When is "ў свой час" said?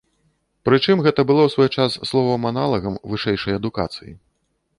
1.45-1.99